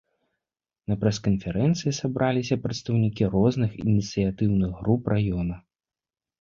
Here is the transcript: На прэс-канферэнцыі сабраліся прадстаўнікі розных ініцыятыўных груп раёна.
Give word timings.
На 0.91 0.95
прэс-канферэнцыі 1.03 1.93
сабраліся 1.99 2.59
прадстаўнікі 2.65 3.23
розных 3.37 3.71
ініцыятыўных 3.89 4.71
груп 4.81 5.03
раёна. 5.17 5.55